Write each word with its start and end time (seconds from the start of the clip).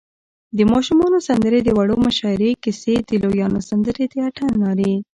د 0.57 0.59
ماشومانو 0.73 1.17
سندرې، 1.27 1.59
د 1.63 1.69
وړو 1.77 1.95
مشاعرې، 2.07 2.51
کیسی، 2.63 2.95
د 3.07 3.11
لویانو 3.23 3.59
سندرې، 3.69 4.05
د 4.09 4.13
اتڼ 4.27 4.49
نارې 4.63 4.93